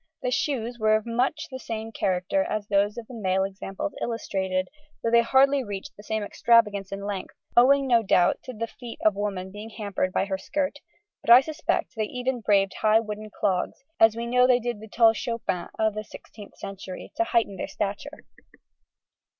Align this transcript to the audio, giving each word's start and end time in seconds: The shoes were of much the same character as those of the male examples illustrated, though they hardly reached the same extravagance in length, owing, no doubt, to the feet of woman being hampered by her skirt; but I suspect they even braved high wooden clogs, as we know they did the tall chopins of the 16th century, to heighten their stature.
The 0.23 0.31
shoes 0.31 0.79
were 0.79 0.95
of 0.95 1.05
much 1.05 1.45
the 1.51 1.59
same 1.59 1.91
character 1.91 2.41
as 2.43 2.65
those 2.67 2.97
of 2.97 3.05
the 3.05 3.13
male 3.13 3.43
examples 3.43 3.93
illustrated, 4.01 4.67
though 5.03 5.11
they 5.11 5.21
hardly 5.21 5.63
reached 5.63 5.95
the 5.95 6.01
same 6.01 6.23
extravagance 6.23 6.91
in 6.91 7.05
length, 7.05 7.35
owing, 7.55 7.85
no 7.85 8.01
doubt, 8.01 8.39
to 8.45 8.53
the 8.53 8.65
feet 8.65 8.99
of 9.05 9.13
woman 9.13 9.51
being 9.51 9.69
hampered 9.69 10.11
by 10.11 10.25
her 10.25 10.39
skirt; 10.39 10.79
but 11.21 11.29
I 11.29 11.41
suspect 11.41 11.93
they 11.95 12.05
even 12.05 12.41
braved 12.41 12.73
high 12.81 12.99
wooden 12.99 13.29
clogs, 13.29 13.83
as 13.99 14.15
we 14.15 14.25
know 14.25 14.47
they 14.47 14.59
did 14.59 14.79
the 14.79 14.87
tall 14.87 15.13
chopins 15.13 15.69
of 15.77 15.93
the 15.93 16.01
16th 16.01 16.55
century, 16.55 17.11
to 17.17 17.23
heighten 17.23 17.57
their 17.57 17.67
stature. 17.67 18.25